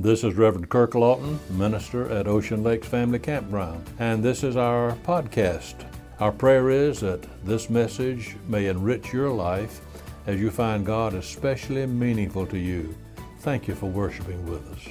[0.00, 4.92] This is Reverend Kirk Lawton, minister at Ocean Lakes Family Campground, and this is our
[5.02, 5.74] podcast.
[6.20, 9.80] Our prayer is that this message may enrich your life
[10.28, 12.96] as you find God especially meaningful to you.
[13.40, 14.86] Thank you for worshiping with us.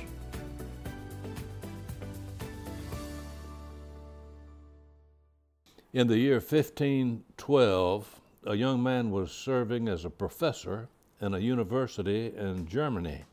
[5.93, 10.89] In the year 1512, a young man was serving as a professor
[11.21, 13.23] in a university in Germany.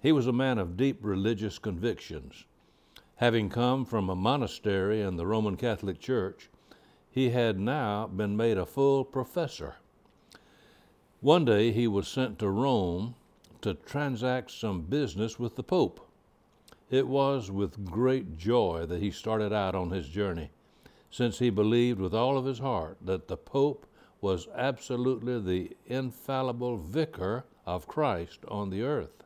[0.00, 2.44] He was a man of deep religious convictions.
[3.16, 6.48] Having come from a monastery in the Roman Catholic Church,
[7.10, 9.76] he had now been made a full professor.
[11.20, 13.16] One day he was sent to Rome
[13.60, 16.08] to transact some business with the Pope.
[16.90, 20.50] It was with great joy that he started out on his journey,
[21.10, 23.84] since he believed with all of his heart that the Pope
[24.20, 29.24] was absolutely the infallible vicar of Christ on the earth.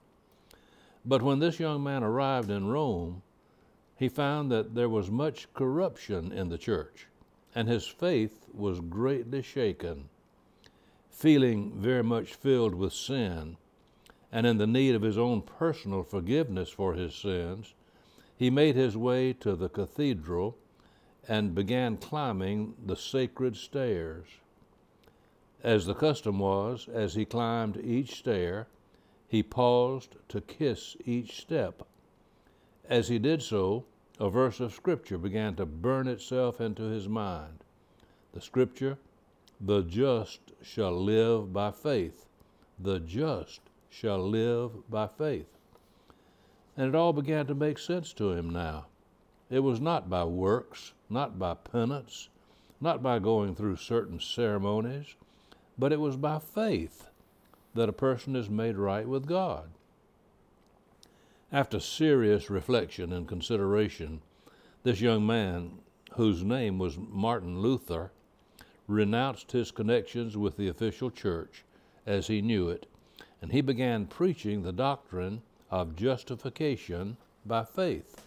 [1.04, 3.22] But when this young man arrived in Rome,
[3.96, 7.08] he found that there was much corruption in the church,
[7.54, 10.08] and his faith was greatly shaken.
[11.10, 13.56] Feeling very much filled with sin,
[14.30, 17.74] and in the need of his own personal forgiveness for his sins,
[18.36, 20.56] he made his way to the cathedral
[21.28, 24.26] and began climbing the sacred stairs.
[25.62, 28.66] As the custom was, as he climbed each stair,
[29.32, 31.88] he paused to kiss each step.
[32.86, 33.86] As he did so,
[34.20, 37.64] a verse of Scripture began to burn itself into his mind.
[38.34, 38.98] The Scripture,
[39.58, 42.26] the just shall live by faith.
[42.78, 45.56] The just shall live by faith.
[46.76, 48.84] And it all began to make sense to him now.
[49.48, 52.28] It was not by works, not by penance,
[52.82, 55.14] not by going through certain ceremonies,
[55.78, 57.08] but it was by faith
[57.74, 59.70] that a person is made right with God.
[61.50, 64.20] After serious reflection and consideration,
[64.82, 65.78] this young man,
[66.14, 68.10] whose name was Martin Luther,
[68.86, 71.64] renounced his connections with the official church
[72.06, 72.86] as he knew it,
[73.40, 78.26] and he began preaching the doctrine of justification by faith.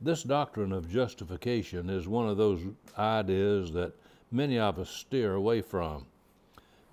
[0.00, 2.60] This doctrine of justification is one of those
[2.98, 3.94] ideas that
[4.30, 6.06] many of us steer away from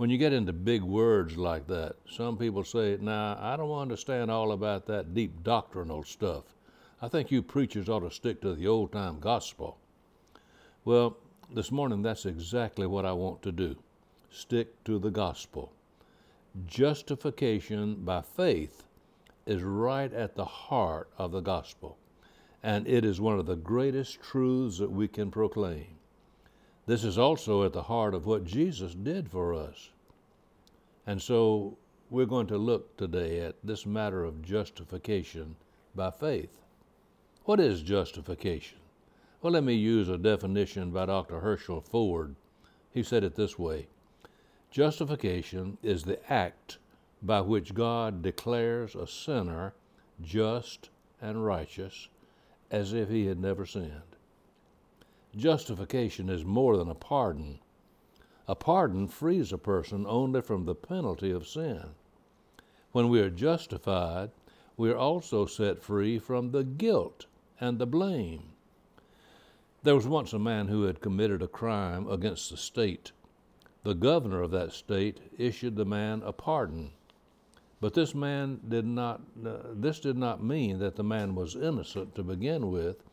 [0.01, 4.31] when you get into big words like that, some people say, Now, I don't understand
[4.31, 6.43] all about that deep doctrinal stuff.
[7.03, 9.77] I think you preachers ought to stick to the old time gospel.
[10.85, 11.17] Well,
[11.53, 13.75] this morning, that's exactly what I want to do
[14.31, 15.71] stick to the gospel.
[16.65, 18.85] Justification by faith
[19.45, 21.99] is right at the heart of the gospel,
[22.63, 26.00] and it is one of the greatest truths that we can proclaim.
[26.91, 29.91] This is also at the heart of what Jesus did for us.
[31.07, 31.77] And so
[32.09, 35.55] we're going to look today at this matter of justification
[35.95, 36.49] by faith.
[37.45, 38.77] What is justification?
[39.41, 41.39] Well, let me use a definition by Dr.
[41.39, 42.35] Herschel Ford.
[42.93, 43.87] He said it this way
[44.69, 46.77] Justification is the act
[47.23, 49.71] by which God declares a sinner
[50.21, 50.89] just
[51.21, 52.09] and righteous
[52.69, 54.10] as if he had never sinned.
[55.35, 57.59] Justification is more than a pardon.
[58.47, 61.91] A pardon frees a person only from the penalty of sin.
[62.91, 64.31] When we are justified,
[64.75, 67.27] we are also set free from the guilt
[67.59, 68.51] and the blame.
[69.83, 73.13] There was once a man who had committed a crime against the state.
[73.83, 76.91] The governor of that state issued the man a pardon.
[77.79, 82.13] But this man did not, uh, this did not mean that the man was innocent
[82.15, 83.03] to begin with,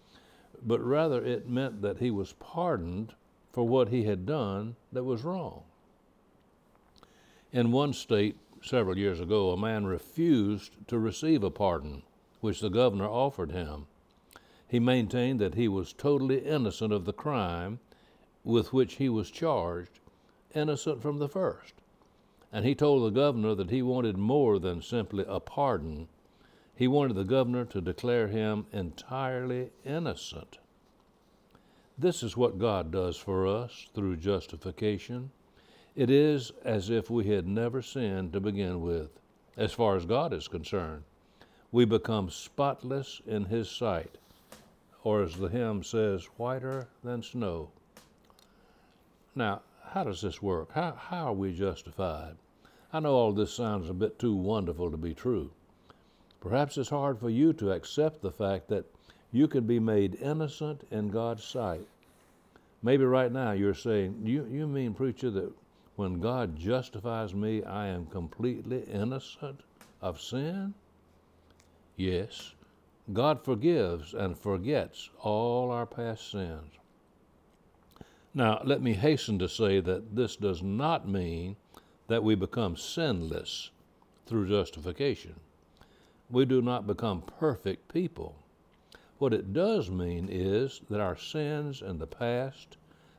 [0.66, 3.14] but rather it meant that he was pardoned
[3.52, 5.62] for what he had done that was wrong.
[7.52, 12.02] In one state, several years ago, a man refused to receive a pardon
[12.40, 13.86] which the governor offered him.
[14.66, 17.80] He maintained that he was totally innocent of the crime
[18.44, 20.00] with which he was charged,
[20.54, 21.74] innocent from the first.
[22.52, 26.08] And he told the governor that he wanted more than simply a pardon
[26.78, 30.58] he wanted the governor to declare him entirely innocent.
[31.98, 35.32] This is what God does for us through justification.
[35.96, 39.10] It is as if we had never sinned to begin with,
[39.56, 41.02] as far as God is concerned.
[41.72, 44.16] We become spotless in His sight,
[45.02, 47.70] or as the hymn says, whiter than snow.
[49.34, 50.70] Now, how does this work?
[50.70, 52.36] How, how are we justified?
[52.92, 55.50] I know all this sounds a bit too wonderful to be true.
[56.40, 58.86] Perhaps it's hard for you to accept the fact that
[59.32, 61.86] you can be made innocent in God's sight.
[62.82, 65.52] Maybe right now you're saying, you, you mean, preacher, that
[65.96, 69.60] when God justifies me, I am completely innocent
[70.00, 70.74] of sin?
[71.96, 72.54] Yes,
[73.12, 76.72] God forgives and forgets all our past sins.
[78.32, 81.56] Now, let me hasten to say that this does not mean
[82.06, 83.70] that we become sinless
[84.26, 85.34] through justification.
[86.30, 88.36] We do not become perfect people.
[89.18, 92.76] What it does mean is that our sins and the past,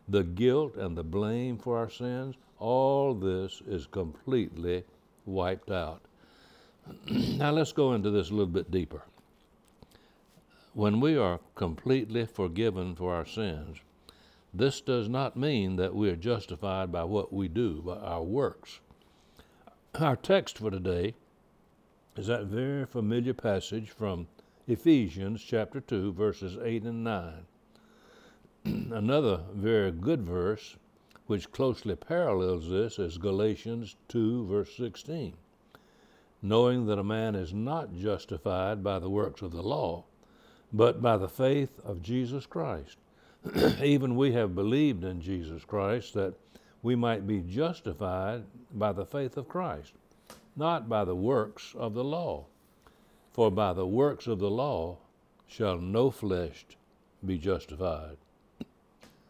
[0.07, 4.83] the guilt and the blame for our sins, all this is completely
[5.25, 6.01] wiped out.
[7.09, 9.03] now let's go into this a little bit deeper.
[10.73, 13.79] When we are completely forgiven for our sins,
[14.53, 18.79] this does not mean that we are justified by what we do, by our works.
[19.95, 21.15] Our text for today
[22.17, 24.27] is that very familiar passage from
[24.67, 27.33] Ephesians chapter 2, verses 8 and 9.
[28.91, 30.75] Another very good verse
[31.27, 35.33] which closely parallels this is Galatians 2, verse 16.
[36.41, 40.03] Knowing that a man is not justified by the works of the law,
[40.73, 42.97] but by the faith of Jesus Christ.
[43.83, 46.33] Even we have believed in Jesus Christ that
[46.81, 49.93] we might be justified by the faith of Christ,
[50.59, 52.45] not by the works of the law.
[53.31, 54.97] For by the works of the law
[55.47, 56.65] shall no flesh
[57.25, 58.17] be justified.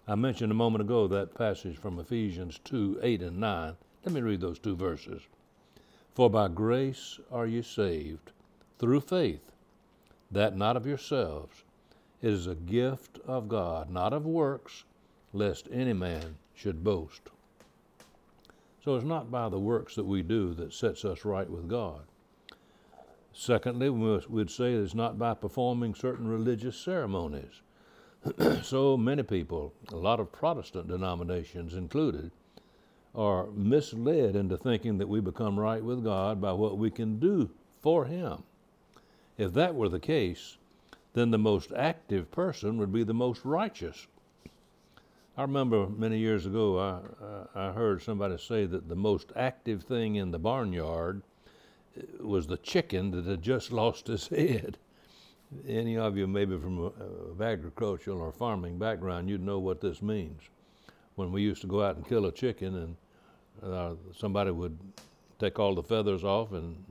[0.08, 3.78] I mentioned a moment ago that passage from Ephesians 2 8 and 9.
[4.04, 5.22] Let me read those two verses.
[6.16, 8.32] For by grace are you saved,
[8.80, 9.52] through faith,
[10.32, 11.64] that not of yourselves.
[12.24, 14.84] It is a gift of God, not of works,
[15.32, 17.30] lest any man should boast.
[18.84, 22.04] So it's not by the works that we do that sets us right with God.
[23.34, 27.62] Secondly, we'd say it's not by performing certain religious ceremonies.
[28.64, 32.32] so many people, a lot of Protestant denominations included,
[33.16, 37.50] are misled into thinking that we become right with God by what we can do
[37.82, 38.44] for Him.
[39.38, 40.58] If that were the case,
[41.14, 44.08] then the most active person would be the most righteous.
[45.40, 47.00] I remember many years ago, I,
[47.68, 51.22] I heard somebody say that the most active thing in the barnyard
[52.20, 54.78] was the chicken that had just lost his head.
[55.66, 56.92] Any of you, maybe from a,
[57.42, 60.42] a agricultural or farming background, you'd know what this means.
[61.16, 62.76] When we used to go out and kill a chicken,
[63.64, 64.78] and uh, somebody would
[65.40, 66.84] take all the feathers off and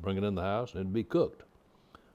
[0.00, 1.42] bring it in the house, and it'd be cooked.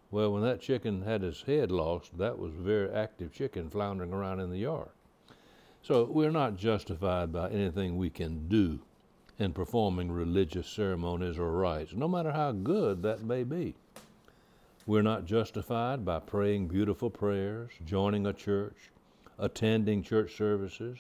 [0.10, 4.12] Well, when that chicken had his head lost, that was a very active chicken floundering
[4.12, 4.90] around in the yard.
[5.88, 8.82] So we're not justified by anything we can do
[9.40, 13.74] in performing religious ceremonies or rites, no matter how good that may be.
[14.86, 18.76] We're not justified by praying beautiful prayers, joining a church,
[19.40, 20.98] attending church services,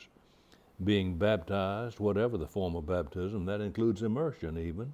[0.81, 4.93] being baptized, whatever the form of baptism, that includes immersion even,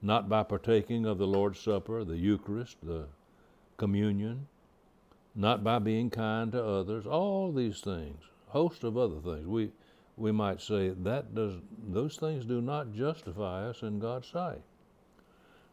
[0.00, 3.04] not by partaking of the Lord's Supper, the Eucharist, the
[3.76, 4.46] communion,
[5.34, 8.22] not by being kind to others, all these things,
[8.52, 9.46] host of other things.
[9.46, 9.72] We
[10.16, 11.54] we might say that does
[11.88, 14.62] those things do not justify us in God's sight.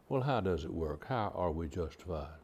[0.08, 1.06] Well, how does it work?
[1.06, 2.40] How are we justified?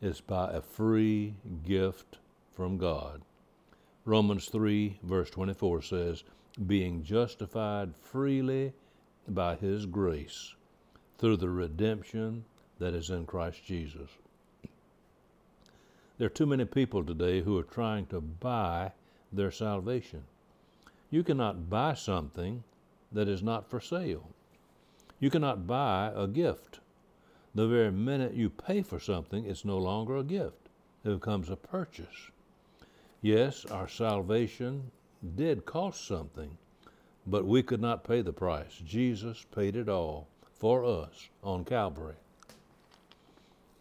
[0.00, 1.34] It's by a free
[1.64, 2.18] gift
[2.50, 3.22] from God.
[4.04, 6.24] Romans 3, verse 24 says,
[6.66, 8.72] being justified freely
[9.28, 10.54] by his grace
[11.18, 12.44] through the redemption
[12.78, 14.10] that is in Christ Jesus.
[16.18, 18.92] There are too many people today who are trying to buy
[19.32, 20.24] their salvation.
[21.10, 22.62] You cannot buy something
[23.12, 24.30] that is not for sale.
[25.18, 26.80] You cannot buy a gift.
[27.54, 30.68] The very minute you pay for something, it's no longer a gift,
[31.04, 32.30] it becomes a purchase.
[33.22, 34.90] Yes, our salvation
[35.36, 36.56] did cost something,
[37.26, 38.80] but we could not pay the price.
[38.84, 42.14] Jesus paid it all for us on Calvary.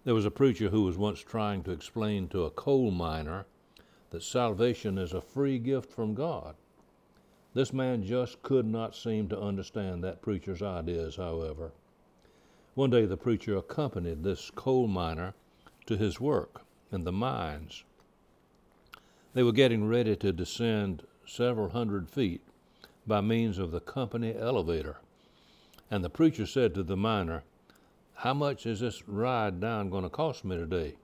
[0.03, 3.45] There was a preacher who was once trying to explain to a coal miner
[4.11, 6.55] that salvation is a free gift from God.
[7.53, 11.71] This man just could not seem to understand that preacher's ideas, however.
[12.75, 15.33] One day the preacher accompanied this coal miner
[15.87, 16.61] to his work
[16.91, 17.83] in the mines.
[19.33, 22.41] They were getting ready to descend several hundred feet
[23.05, 24.97] by means of the company elevator.
[25.91, 27.43] And the preacher said to the miner,
[28.13, 30.95] how much is this ride down going to cost me today?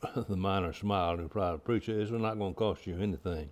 [0.28, 3.48] the miner smiled and replied, Preacher, it's not going to cost you anything.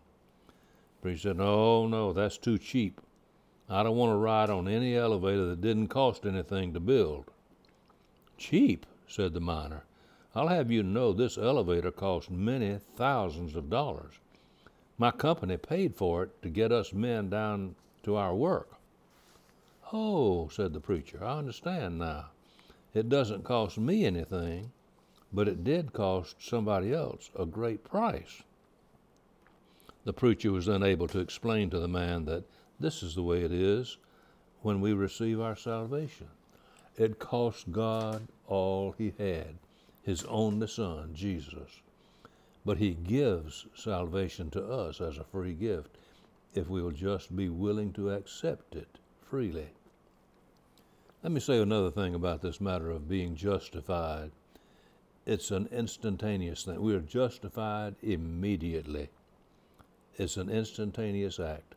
[0.47, 3.01] The preacher said, No, no, that's too cheap.
[3.69, 7.25] I don't want to ride on any elevator that didn't cost anything to build.
[8.39, 9.85] Cheap, said the miner.
[10.37, 14.15] I'll have you know this elevator cost many thousands of dollars.
[14.99, 17.75] My company paid for it to get us men down
[18.05, 18.77] to our work.
[19.93, 22.27] Oh, said the preacher, I understand now.
[22.95, 24.71] It doesn't cost me anything,
[25.33, 28.43] but it did cost somebody else a great price.
[30.05, 32.45] The preacher was then able to explain to the man that
[32.79, 33.99] this is the way it is
[34.63, 36.29] when we receive our salvation.
[36.97, 39.57] It cost God all he had,
[40.03, 41.83] his only son, Jesus.
[42.65, 45.97] But he gives salvation to us as a free gift
[46.55, 49.69] if we will just be willing to accept it freely.
[51.23, 54.31] Let me say another thing about this matter of being justified.
[55.27, 56.81] It's an instantaneous thing.
[56.81, 59.09] We are justified immediately.
[60.15, 61.75] It's an instantaneous act.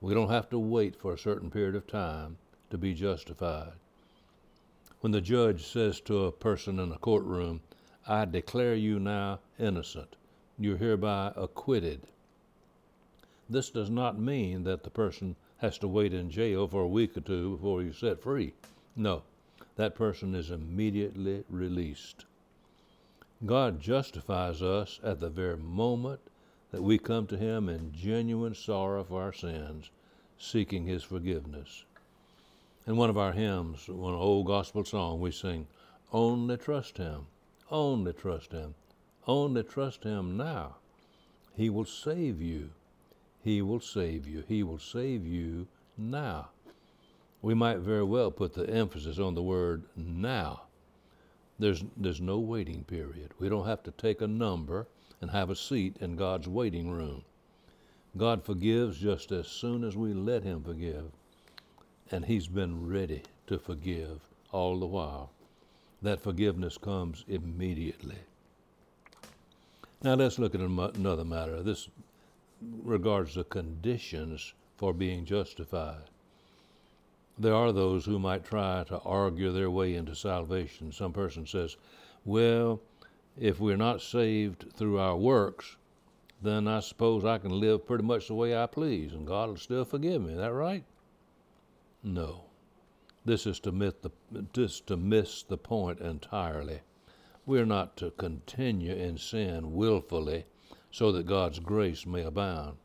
[0.00, 2.38] We don't have to wait for a certain period of time
[2.70, 3.72] to be justified.
[5.00, 7.62] When the judge says to a person in a courtroom,
[8.06, 10.14] I declare you now innocent,
[10.56, 12.02] you're hereby acquitted.
[13.50, 17.16] This does not mean that the person has to wait in jail for a week
[17.16, 18.54] or two before he's set free.
[18.94, 19.24] No,
[19.74, 22.24] that person is immediately released.
[23.46, 26.20] God justifies us at the very moment
[26.72, 29.90] that we come to Him in genuine sorrow for our sins,
[30.38, 31.84] seeking His forgiveness.
[32.86, 35.68] In one of our hymns, one old gospel song, we sing,
[36.12, 37.26] Only trust Him,
[37.70, 38.74] only trust Him,
[39.26, 40.76] only trust Him now.
[41.54, 42.70] He will save you.
[43.42, 44.42] He will save you.
[44.48, 46.48] He will save you now.
[47.40, 50.62] We might very well put the emphasis on the word now.
[51.58, 53.32] There's, there's no waiting period.
[53.38, 54.86] We don't have to take a number
[55.20, 57.24] and have a seat in God's waiting room.
[58.16, 61.10] God forgives just as soon as we let Him forgive,
[62.10, 64.20] and He's been ready to forgive
[64.52, 65.30] all the while.
[66.00, 68.18] That forgiveness comes immediately.
[70.02, 71.62] Now let's look at another matter.
[71.62, 71.88] This
[72.84, 76.10] regards the conditions for being justified.
[77.38, 80.90] There are those who might try to argue their way into salvation.
[80.90, 81.76] Some person says,
[82.24, 82.80] well,
[83.36, 85.76] if we're not saved through our works,
[86.42, 89.56] then I suppose I can live pretty much the way I please and God will
[89.56, 90.32] still forgive me.
[90.32, 90.84] Is that right?
[92.02, 92.44] No.
[93.24, 94.10] This is to miss the,
[94.86, 96.80] to miss the point entirely.
[97.46, 100.44] We're not to continue in sin willfully
[100.90, 102.78] so that God's grace may abound.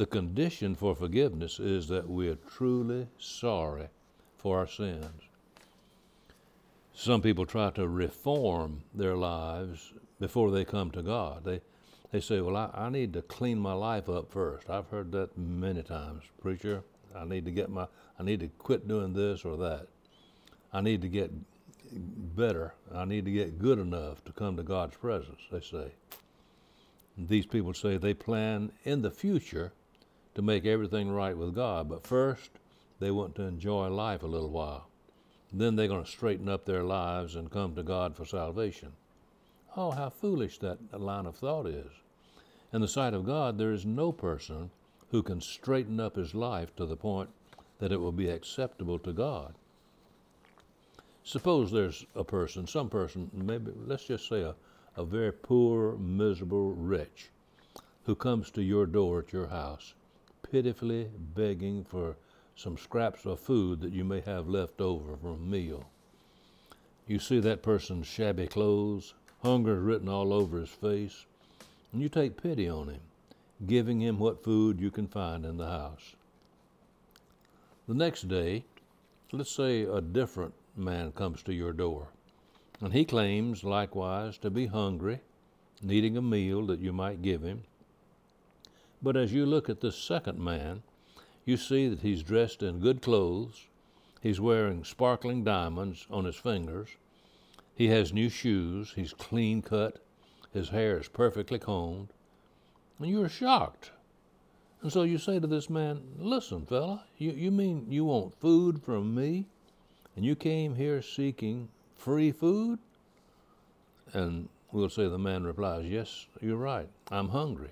[0.00, 3.88] The condition for forgiveness is that we are truly sorry
[4.34, 5.28] for our sins.
[6.94, 11.44] Some people try to reform their lives before they come to God.
[11.44, 11.60] They,
[12.12, 14.70] they say, Well, I, I need to clean my life up first.
[14.70, 16.22] I've heard that many times.
[16.40, 16.82] Preacher,
[17.14, 17.86] I need to get my,
[18.18, 19.86] I need to quit doing this or that.
[20.72, 21.30] I need to get
[21.92, 22.72] better.
[22.94, 25.92] I need to get good enough to come to God's presence, they say.
[27.18, 29.72] These people say they plan in the future
[30.34, 32.50] to make everything right with God, but first
[32.98, 34.88] they want to enjoy life a little while.
[35.52, 38.92] Then they're going to straighten up their lives and come to God for salvation.
[39.76, 41.90] Oh, how foolish that line of thought is.
[42.72, 44.70] In the sight of God, there is no person
[45.10, 47.30] who can straighten up his life to the point
[47.80, 49.54] that it will be acceptable to God.
[51.24, 54.54] Suppose there's a person, some person, maybe, let's just say a,
[54.96, 57.30] a very poor, miserable wretch,
[58.04, 59.94] who comes to your door at your house,
[60.50, 62.16] pitifully begging for
[62.56, 65.84] some scraps of food that you may have left over from a meal.
[67.06, 71.26] You see that person's shabby clothes, hunger written all over his face,
[71.92, 73.00] and you take pity on him,
[73.66, 76.14] giving him what food you can find in the house.
[77.88, 78.64] The next day,
[79.32, 82.08] let's say a different man comes to your door,
[82.80, 85.20] and he claims likewise to be hungry,
[85.82, 87.62] needing a meal that you might give him.
[89.02, 90.82] But as you look at this second man,
[91.44, 93.66] you see that he's dressed in good clothes.
[94.20, 96.88] He's wearing sparkling diamonds on his fingers.
[97.74, 98.92] He has new shoes.
[98.94, 100.00] He's clean cut.
[100.52, 102.12] His hair is perfectly combed.
[102.98, 103.92] And you're shocked.
[104.82, 108.82] And so you say to this man, Listen, fella, you, you mean you want food
[108.82, 109.46] from me?
[110.16, 112.78] And you came here seeking free food?
[114.12, 116.88] And we'll say the man replies, Yes, you're right.
[117.10, 117.70] I'm hungry.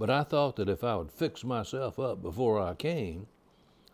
[0.00, 3.26] But I thought that if I would fix myself up before I came,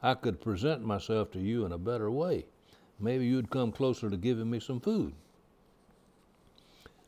[0.00, 2.46] I could present myself to you in a better way.
[3.00, 5.14] Maybe you'd come closer to giving me some food.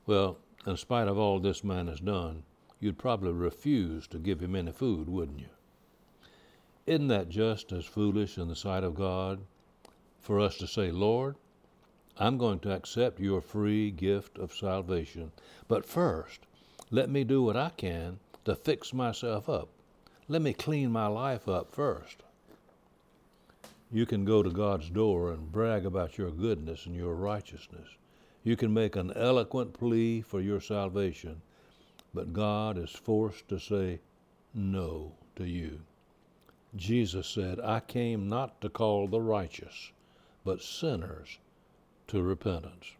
[0.05, 2.43] Well, in spite of all this man has done,
[2.81, 5.51] you'd probably refuse to give him any food, wouldn't you?
[6.85, 9.43] Isn't that just as foolish in the sight of God
[10.19, 11.37] for us to say, Lord,
[12.17, 15.31] I'm going to accept your free gift of salvation,
[15.69, 16.41] but first,
[16.91, 19.69] let me do what I can to fix myself up.
[20.27, 22.23] Let me clean my life up first.
[23.93, 27.89] You can go to God's door and brag about your goodness and your righteousness.
[28.45, 31.43] You can make an eloquent plea for your salvation,
[32.15, 34.01] but God is forced to say
[34.55, 35.81] no to you.
[36.75, 39.93] Jesus said, I came not to call the righteous,
[40.43, 41.37] but sinners
[42.07, 42.93] to repentance.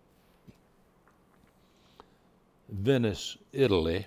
[2.69, 4.07] Venice, Italy,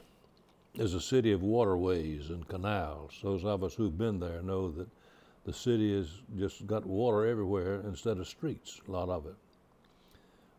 [0.76, 3.20] is a city of waterways and canals.
[3.22, 4.88] Those of us who've been there know that
[5.44, 9.36] the city has just got water everywhere instead of streets, a lot of it.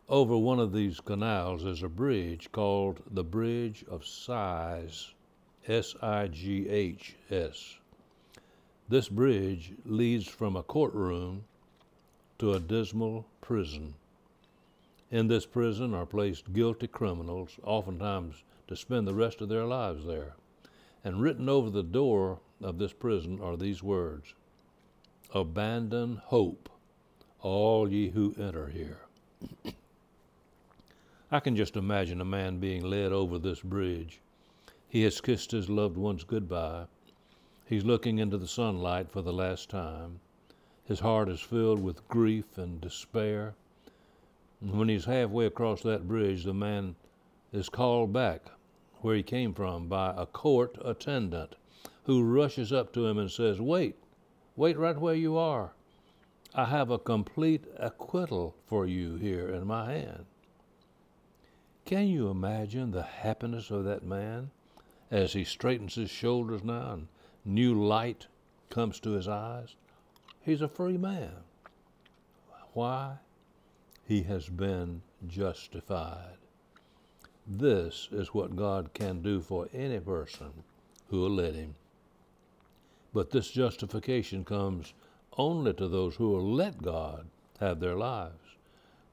[0.09, 5.13] Over one of these canals is a bridge called the Bridge of Sighs,
[5.67, 7.77] S I G H S.
[8.89, 11.45] This bridge leads from a courtroom
[12.39, 13.95] to a dismal prison.
[15.09, 18.43] In this prison are placed guilty criminals, oftentimes
[18.73, 20.33] to spend the rest of their lives there.
[21.03, 24.33] And written over the door of this prison are these words
[25.31, 26.69] Abandon hope,
[27.39, 29.01] all ye who enter here.
[31.31, 34.21] I can just imagine a man being led over this bridge.
[34.89, 36.85] He has kissed his loved ones goodbye.
[37.67, 40.19] He's looking into the sunlight for the last time.
[40.83, 43.53] His heart is filled with grief and despair.
[44.61, 46.95] And when he's halfway across that bridge, the man
[47.51, 48.49] is called back
[49.03, 51.55] where he came from by a court attendant
[52.05, 53.97] who rushes up to him and says, Wait,
[54.55, 55.73] wait right where you are.
[56.55, 60.25] I have a complete acquittal for you here in my hand.
[61.85, 64.51] Can you imagine the happiness of that man
[65.11, 67.07] as he straightens his shoulders now and
[67.43, 68.27] new light
[68.69, 69.75] comes to his eyes?
[70.41, 71.43] He's a free man.
[72.71, 73.17] Why?
[74.07, 76.37] He has been justified.
[77.45, 80.51] This is what God can do for any person
[81.09, 81.75] who will let Him.
[83.13, 84.93] But this justification comes
[85.37, 87.27] only to those who will let God
[87.59, 88.57] have their lives,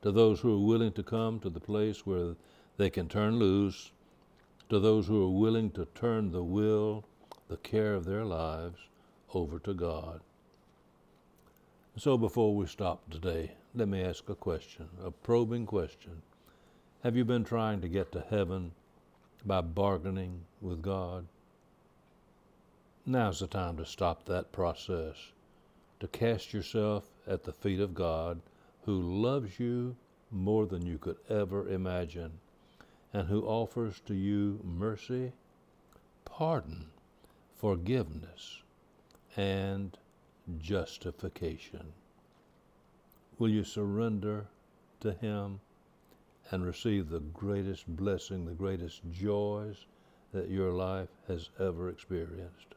[0.02, 2.36] to those who are willing to come to the place where
[2.76, 3.90] they can turn loose,
[4.68, 7.04] to those who are willing to turn the will,
[7.48, 8.78] the care of their lives
[9.34, 10.20] over to God.
[11.96, 16.22] So before we stop today, let me ask a question, a probing question.
[17.02, 18.72] Have you been trying to get to heaven
[19.46, 21.26] by bargaining with God?
[23.06, 25.16] Now's the time to stop that process,
[26.00, 28.42] to cast yourself at the feet of God
[28.82, 29.96] who loves you
[30.30, 32.32] more than you could ever imagine
[33.14, 35.32] and who offers to you mercy,
[36.26, 36.90] pardon,
[37.56, 38.62] forgiveness,
[39.38, 39.96] and
[40.58, 41.94] justification.
[43.38, 44.48] Will you surrender
[45.00, 45.60] to Him?
[46.50, 49.86] And receive the greatest blessing, the greatest joys
[50.32, 52.74] that your life has ever experienced.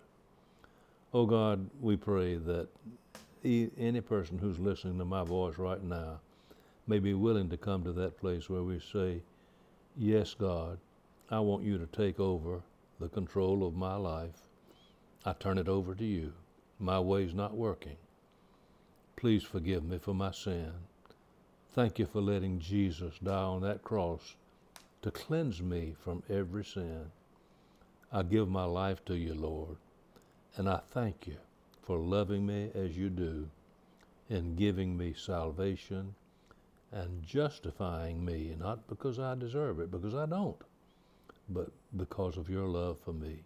[1.13, 2.67] Oh God, we pray that
[3.43, 6.19] any person who's listening to my voice right now
[6.87, 9.21] may be willing to come to that place where we say,
[9.95, 10.79] Yes, God,
[11.29, 12.61] I want you to take over
[12.99, 14.47] the control of my life.
[15.25, 16.33] I turn it over to you.
[16.79, 17.97] My way's not working.
[19.15, 20.73] Please forgive me for my sin.
[21.73, 24.35] Thank you for letting Jesus die on that cross
[25.01, 27.11] to cleanse me from every sin.
[28.11, 29.77] I give my life to you, Lord,
[30.55, 31.37] and I thank you
[31.81, 33.49] for loving me as you do
[34.29, 36.13] and giving me salvation
[36.91, 40.61] and justifying me, not because I deserve it, because I don't,
[41.49, 43.39] but because of your love for me.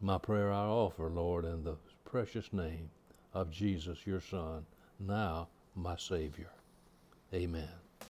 [0.00, 2.88] My prayer I offer, Lord, in the precious name
[3.34, 4.64] of Jesus, your Son,
[4.98, 6.48] now my Savior.
[7.34, 7.81] Amen.